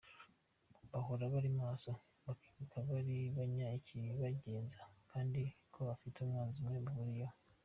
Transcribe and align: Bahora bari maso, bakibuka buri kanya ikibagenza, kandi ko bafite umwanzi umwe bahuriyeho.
Bahora 0.91 1.23
bari 1.33 1.49
maso, 1.61 1.91
bakibuka 2.25 2.77
buri 2.87 3.15
kanya 3.35 3.67
ikibagenza, 3.79 4.79
kandi 5.11 5.41
ko 5.73 5.79
bafite 5.89 6.17
umwanzi 6.19 6.57
umwe 6.61 6.77
bahuriyeho. 6.85 7.35